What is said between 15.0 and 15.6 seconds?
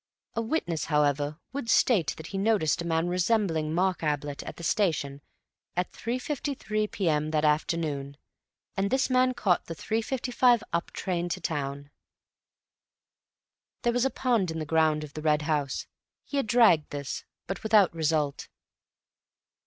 of the Red